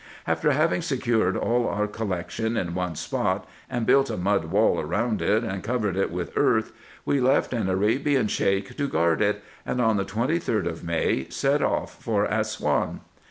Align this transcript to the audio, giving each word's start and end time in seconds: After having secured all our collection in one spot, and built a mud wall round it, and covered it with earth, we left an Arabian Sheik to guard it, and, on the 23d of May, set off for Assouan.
After 0.25 0.49
having 0.49 0.81
secured 0.81 1.37
all 1.37 1.67
our 1.67 1.85
collection 1.85 2.57
in 2.57 2.73
one 2.73 2.95
spot, 2.95 3.47
and 3.69 3.85
built 3.85 4.09
a 4.09 4.17
mud 4.17 4.45
wall 4.45 4.83
round 4.83 5.21
it, 5.21 5.43
and 5.43 5.61
covered 5.63 5.95
it 5.95 6.09
with 6.09 6.35
earth, 6.35 6.71
we 7.05 7.21
left 7.21 7.53
an 7.53 7.69
Arabian 7.69 8.27
Sheik 8.27 8.75
to 8.77 8.87
guard 8.87 9.21
it, 9.21 9.43
and, 9.63 9.79
on 9.79 9.97
the 9.97 10.03
23d 10.03 10.65
of 10.65 10.83
May, 10.83 11.27
set 11.29 11.61
off 11.61 12.01
for 12.01 12.25
Assouan. 12.25 13.01